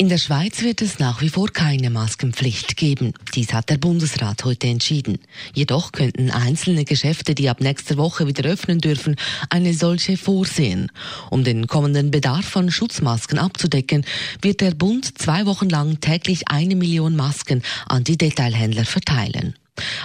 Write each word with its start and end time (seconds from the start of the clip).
In 0.00 0.08
der 0.08 0.16
Schweiz 0.16 0.62
wird 0.62 0.80
es 0.80 0.98
nach 0.98 1.20
wie 1.20 1.28
vor 1.28 1.48
keine 1.48 1.90
Maskenpflicht 1.90 2.78
geben. 2.78 3.12
Dies 3.34 3.52
hat 3.52 3.68
der 3.68 3.76
Bundesrat 3.76 4.42
heute 4.46 4.66
entschieden. 4.66 5.18
Jedoch 5.52 5.92
könnten 5.92 6.30
einzelne 6.30 6.86
Geschäfte, 6.86 7.34
die 7.34 7.50
ab 7.50 7.60
nächster 7.60 7.98
Woche 7.98 8.26
wieder 8.26 8.48
öffnen 8.48 8.78
dürfen, 8.78 9.16
eine 9.50 9.74
solche 9.74 10.16
vorsehen. 10.16 10.90
Um 11.28 11.44
den 11.44 11.66
kommenden 11.66 12.10
Bedarf 12.10 12.56
an 12.56 12.70
Schutzmasken 12.70 13.38
abzudecken, 13.38 14.06
wird 14.40 14.62
der 14.62 14.70
Bund 14.70 15.18
zwei 15.18 15.44
Wochen 15.44 15.68
lang 15.68 16.00
täglich 16.00 16.48
eine 16.48 16.76
Million 16.76 17.14
Masken 17.14 17.60
an 17.86 18.02
die 18.02 18.16
Detailhändler 18.16 18.86
verteilen. 18.86 19.54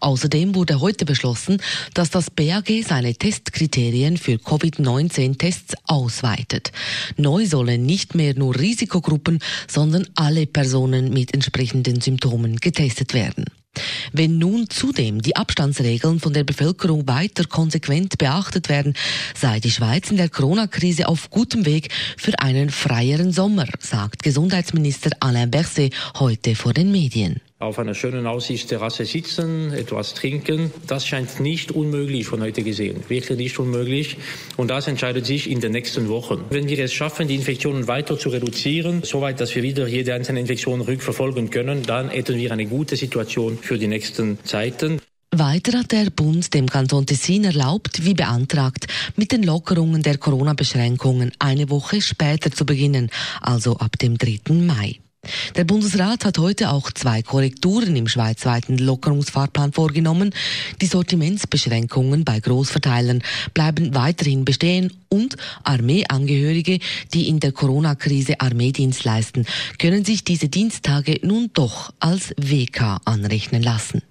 Außerdem 0.00 0.54
wurde 0.54 0.80
heute 0.80 1.04
beschlossen, 1.04 1.62
dass 1.94 2.10
das 2.10 2.30
BAG 2.30 2.68
seine 2.86 3.14
Testkriterien 3.14 4.16
für 4.16 4.38
Covid-19-Tests 4.38 5.74
ausweitet. 5.86 6.72
Neu 7.16 7.46
sollen 7.46 7.84
nicht 7.84 8.14
mehr 8.14 8.34
nur 8.34 8.58
Risikogruppen, 8.58 9.40
sondern 9.68 10.06
alle 10.14 10.46
Personen 10.46 11.12
mit 11.12 11.34
entsprechenden 11.34 12.00
Symptomen 12.00 12.56
getestet 12.56 13.14
werden. 13.14 13.44
Wenn 14.12 14.38
nun 14.38 14.68
zudem 14.68 15.22
die 15.22 15.36
Abstandsregeln 15.36 16.18
von 16.18 16.32
der 16.32 16.44
Bevölkerung 16.44 17.06
weiter 17.06 17.44
konsequent 17.44 18.18
beachtet 18.18 18.68
werden, 18.68 18.94
sei 19.36 19.60
die 19.60 19.70
Schweiz 19.70 20.10
in 20.10 20.16
der 20.16 20.28
Corona-Krise 20.28 21.06
auf 21.08 21.30
gutem 21.30 21.64
Weg 21.66 21.88
für 22.16 22.38
einen 22.40 22.70
freieren 22.70 23.32
Sommer, 23.32 23.66
sagt 23.78 24.22
Gesundheitsminister 24.22 25.10
Alain 25.20 25.50
Berset 25.50 25.94
heute 26.18 26.56
vor 26.56 26.72
den 26.72 26.90
Medien 26.90 27.40
auf 27.60 27.78
einer 27.78 27.94
schönen 27.94 28.26
Aussichtsterrasse 28.26 29.04
sitzen, 29.04 29.72
etwas 29.74 30.14
trinken. 30.14 30.72
Das 30.86 31.06
scheint 31.06 31.40
nicht 31.40 31.70
unmöglich 31.70 32.26
von 32.26 32.40
heute 32.40 32.62
gesehen. 32.62 33.04
Wirklich 33.08 33.38
nicht 33.38 33.58
unmöglich. 33.58 34.16
Und 34.56 34.68
das 34.68 34.88
entscheidet 34.88 35.26
sich 35.26 35.50
in 35.50 35.60
den 35.60 35.72
nächsten 35.72 36.08
Wochen. 36.08 36.42
Wenn 36.48 36.68
wir 36.68 36.78
es 36.78 36.94
schaffen, 36.94 37.28
die 37.28 37.34
Infektionen 37.34 37.86
weiter 37.86 38.18
zu 38.18 38.30
reduzieren, 38.30 39.02
soweit, 39.04 39.40
dass 39.40 39.54
wir 39.54 39.62
wieder 39.62 39.86
jede 39.86 40.14
einzelne 40.14 40.40
Infektion 40.40 40.80
rückverfolgen 40.80 41.50
können, 41.50 41.82
dann 41.82 42.08
hätten 42.08 42.36
wir 42.36 42.50
eine 42.50 42.64
gute 42.64 42.96
Situation 42.96 43.58
für 43.60 43.76
die 43.76 43.88
nächsten 43.88 44.38
Zeiten. 44.44 44.98
Weiter 45.30 45.78
hat 45.78 45.92
der 45.92 46.08
Bund 46.08 46.54
dem 46.54 46.66
Kanton 46.66 47.04
Tessin 47.04 47.44
erlaubt, 47.44 48.06
wie 48.06 48.14
beantragt, 48.14 48.86
mit 49.16 49.32
den 49.32 49.42
Lockerungen 49.42 50.02
der 50.02 50.16
Corona-Beschränkungen 50.16 51.30
eine 51.38 51.68
Woche 51.68 52.00
später 52.00 52.50
zu 52.50 52.64
beginnen, 52.64 53.10
also 53.42 53.76
ab 53.76 53.98
dem 53.98 54.16
3. 54.16 54.40
Mai. 54.54 54.98
Der 55.56 55.64
Bundesrat 55.64 56.24
hat 56.24 56.38
heute 56.38 56.70
auch 56.70 56.90
zwei 56.92 57.22
Korrekturen 57.22 57.96
im 57.96 58.08
schweizweiten 58.08 58.78
Lockerungsfahrplan 58.78 59.72
vorgenommen. 59.72 60.34
Die 60.80 60.86
Sortimentsbeschränkungen 60.86 62.24
bei 62.24 62.40
Großverteilern 62.40 63.22
bleiben 63.54 63.94
weiterhin 63.94 64.44
bestehen 64.44 64.92
und 65.08 65.36
Armeeangehörige, 65.64 66.78
die 67.14 67.28
in 67.28 67.40
der 67.40 67.52
Corona-Krise 67.52 68.40
Armeedienst 68.40 69.04
leisten, 69.04 69.46
können 69.78 70.04
sich 70.04 70.24
diese 70.24 70.48
Diensttage 70.48 71.20
nun 71.22 71.50
doch 71.52 71.92
als 71.98 72.34
WK 72.36 73.00
anrechnen 73.04 73.62
lassen. 73.62 74.02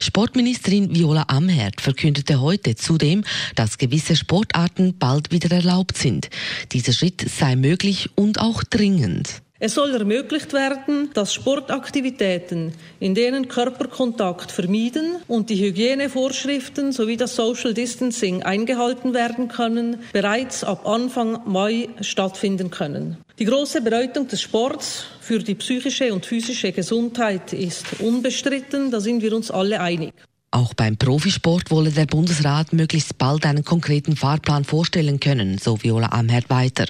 Sportministerin 0.00 0.94
Viola 0.94 1.24
Amherd 1.28 1.80
verkündete 1.80 2.40
heute 2.40 2.74
zudem, 2.76 3.24
dass 3.54 3.78
gewisse 3.78 4.16
Sportarten 4.16 4.98
bald 4.98 5.30
wieder 5.30 5.50
erlaubt 5.50 5.96
sind. 5.96 6.28
Dieser 6.72 6.92
Schritt 6.92 7.24
sei 7.26 7.56
möglich 7.56 8.10
und 8.14 8.38
auch 8.38 8.64
dringend. 8.64 9.43
Es 9.60 9.74
soll 9.74 9.94
ermöglicht 9.94 10.52
werden, 10.52 11.10
dass 11.14 11.32
Sportaktivitäten, 11.32 12.72
in 12.98 13.14
denen 13.14 13.46
Körperkontakt 13.46 14.50
vermieden 14.50 15.14
und 15.28 15.48
die 15.48 15.64
Hygienevorschriften 15.64 16.90
sowie 16.90 17.16
das 17.16 17.36
Social 17.36 17.72
Distancing 17.72 18.42
eingehalten 18.42 19.14
werden 19.14 19.46
können, 19.46 20.02
bereits 20.12 20.64
ab 20.64 20.88
Anfang 20.88 21.40
Mai 21.44 21.88
stattfinden 22.00 22.72
können. 22.72 23.16
Die 23.38 23.44
große 23.44 23.80
Bedeutung 23.80 24.26
des 24.26 24.40
Sports 24.40 25.04
für 25.20 25.38
die 25.38 25.54
psychische 25.54 26.12
und 26.12 26.26
physische 26.26 26.72
Gesundheit 26.72 27.52
ist 27.52 28.00
unbestritten, 28.00 28.90
da 28.90 28.98
sind 28.98 29.22
wir 29.22 29.36
uns 29.36 29.52
alle 29.52 29.80
einig. 29.80 30.14
Auch 30.54 30.72
beim 30.72 30.96
Profisport 30.96 31.72
wolle 31.72 31.90
der 31.90 32.06
Bundesrat 32.06 32.72
möglichst 32.72 33.18
bald 33.18 33.44
einen 33.44 33.64
konkreten 33.64 34.14
Fahrplan 34.14 34.62
vorstellen 34.62 35.18
können, 35.18 35.58
so 35.58 35.82
Viola 35.82 36.12
Amherd 36.12 36.48
weiter. 36.48 36.86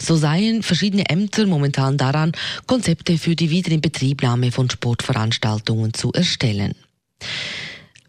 So 0.00 0.16
seien 0.16 0.62
verschiedene 0.62 1.06
Ämter 1.10 1.46
momentan 1.46 1.98
daran, 1.98 2.32
Konzepte 2.66 3.18
für 3.18 3.36
die 3.36 3.50
Wiederinbetriebnahme 3.50 4.50
von 4.50 4.70
Sportveranstaltungen 4.70 5.92
zu 5.92 6.10
erstellen. 6.10 6.74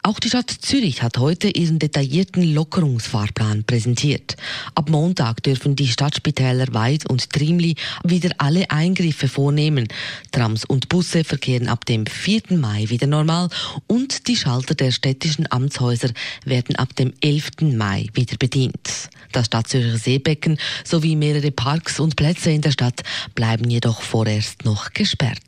Auch 0.07 0.21
die 0.21 0.29
Stadt 0.29 0.49
Zürich 0.49 1.03
hat 1.03 1.17
heute 1.17 1.49
ihren 1.49 1.79
detaillierten 1.79 2.41
Lockerungsfahrplan 2.53 3.65
präsentiert. 3.65 4.37
Ab 4.73 4.89
Montag 4.89 5.43
dürfen 5.43 5.75
die 5.75 5.89
Stadtspitäler 5.89 6.73
Weid 6.73 7.09
und 7.09 7.29
Trimli 7.29 7.75
wieder 8.05 8.29
alle 8.37 8.71
Eingriffe 8.71 9.27
vornehmen. 9.27 9.89
Trams 10.31 10.63
und 10.63 10.87
Busse 10.87 11.25
verkehren 11.25 11.67
ab 11.67 11.85
dem 11.85 12.05
4. 12.05 12.41
Mai 12.51 12.85
wieder 12.87 13.05
normal 13.05 13.49
und 13.87 14.29
die 14.29 14.37
Schalter 14.37 14.75
der 14.75 14.91
städtischen 14.91 15.51
Amtshäuser 15.51 16.11
werden 16.45 16.77
ab 16.77 16.95
dem 16.95 17.11
11. 17.19 17.73
Mai 17.75 18.07
wieder 18.13 18.37
bedient. 18.37 19.09
Das 19.33 19.47
Stadtzürcher 19.47 19.97
Seebecken 19.97 20.57
sowie 20.85 21.17
mehrere 21.17 21.51
Parks 21.51 21.99
und 21.99 22.15
Plätze 22.15 22.51
in 22.51 22.61
der 22.61 22.71
Stadt 22.71 23.03
bleiben 23.35 23.69
jedoch 23.69 24.01
vorerst 24.01 24.63
noch 24.63 24.93
gesperrt. 24.93 25.41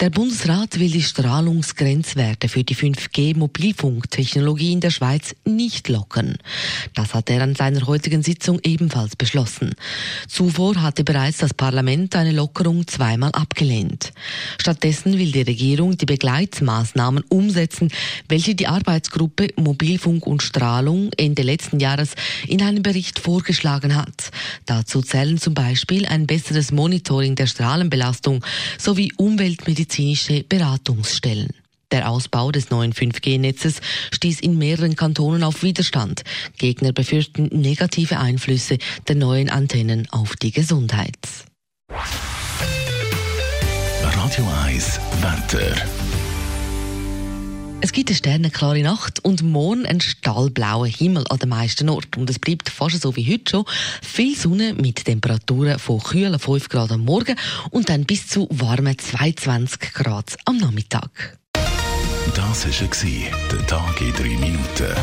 Der 0.00 0.10
Bundesrat 0.10 0.80
will 0.80 0.90
die 0.90 1.04
Strahlungsgrenzwerte 1.04 2.48
für 2.48 2.64
die 2.64 2.74
5G-Mobilfunktechnologie 2.74 4.72
in 4.72 4.80
der 4.80 4.90
Schweiz 4.90 5.36
nicht 5.44 5.88
lockern. 5.88 6.36
Das 6.94 7.14
hat 7.14 7.30
er 7.30 7.42
an 7.42 7.54
seiner 7.54 7.86
heutigen 7.86 8.24
Sitzung 8.24 8.58
ebenfalls 8.64 9.14
beschlossen. 9.14 9.76
Zuvor 10.26 10.82
hatte 10.82 11.04
bereits 11.04 11.38
das 11.38 11.54
Parlament 11.54 12.16
eine 12.16 12.32
Lockerung 12.32 12.88
zweimal 12.88 13.30
abgelehnt. 13.30 14.12
Stattdessen 14.58 15.16
will 15.16 15.30
die 15.30 15.42
Regierung 15.42 15.96
die 15.96 16.06
Begleitsmaßnahmen 16.06 17.22
umsetzen, 17.28 17.92
welche 18.28 18.56
die 18.56 18.66
Arbeitsgruppe 18.66 19.50
Mobilfunk 19.54 20.26
und 20.26 20.42
Strahlung 20.42 21.12
Ende 21.16 21.42
letzten 21.42 21.78
Jahres 21.78 22.16
in 22.48 22.62
einem 22.62 22.82
Bericht 22.82 23.20
vorgeschlagen 23.20 23.94
hat. 23.94 24.32
Dazu 24.66 25.02
zählen 25.02 25.38
zum 25.38 25.54
Beispiel 25.54 26.04
ein 26.04 26.26
besseres 26.26 26.72
Monitoring 26.72 27.36
der 27.36 27.46
Strahlenbelastung 27.46 28.44
sowie 28.76 29.12
Umweltmedizin 29.16 29.83
medizinische 29.84 30.44
Beratungsstellen. 30.44 31.50
Der 31.90 32.08
Ausbau 32.08 32.50
des 32.50 32.70
neuen 32.70 32.94
5G-Netzes 32.94 33.82
stieß 34.12 34.40
in 34.40 34.56
mehreren 34.56 34.96
Kantonen 34.96 35.44
auf 35.44 35.62
Widerstand. 35.62 36.24
Gegner 36.56 36.92
befürchten 36.92 37.50
negative 37.52 38.18
Einflüsse 38.18 38.78
der 39.06 39.16
neuen 39.16 39.50
Antennen 39.50 40.08
auf 40.10 40.36
die 40.36 40.52
Gesundheit. 40.52 41.18
Radio 44.02 44.48
1 44.64 45.00
Wetter. 45.20 46.13
Es 47.84 47.92
gibt 47.92 48.08
eine 48.08 48.16
sternenklare 48.16 48.82
Nacht 48.82 49.22
und 49.26 49.42
morgen 49.42 49.84
einen 49.84 50.00
stahlblauen 50.00 50.88
Himmel 50.90 51.26
an 51.28 51.38
den 51.38 51.50
meisten 51.50 51.90
Orten. 51.90 52.20
Und 52.20 52.30
es 52.30 52.38
bleibt 52.38 52.70
fast 52.70 53.02
so 53.02 53.14
wie 53.14 53.30
heute 53.30 53.50
schon. 53.50 53.64
Viel 54.00 54.34
Sonne 54.34 54.72
mit 54.72 55.04
Temperaturen 55.04 55.78
von 55.78 56.02
kühlen 56.02 56.38
5 56.38 56.70
Grad 56.70 56.92
am 56.92 57.04
Morgen 57.04 57.36
und 57.72 57.90
dann 57.90 58.06
bis 58.06 58.26
zu 58.26 58.48
warmen 58.50 58.98
22 58.98 59.92
Grad 59.92 60.34
am 60.46 60.56
Nachmittag. 60.56 61.38
Das 62.34 62.64
war 62.64 63.50
der 63.52 63.66
Tag 63.66 64.00
in 64.00 64.12
3 64.14 64.22
Minuten. 64.38 64.94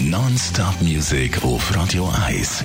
Non-Stop 0.00 0.80
Music 0.80 1.44
auf 1.44 1.76
Radio 1.76 2.10
1. 2.26 2.64